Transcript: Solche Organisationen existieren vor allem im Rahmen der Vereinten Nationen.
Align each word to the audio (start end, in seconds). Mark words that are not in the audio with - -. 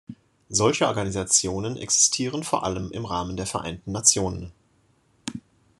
Solche 0.49 0.87
Organisationen 0.87 1.77
existieren 1.77 2.43
vor 2.43 2.63
allem 2.63 2.89
im 2.91 3.05
Rahmen 3.05 3.37
der 3.37 3.45
Vereinten 3.45 3.91
Nationen. 3.91 4.51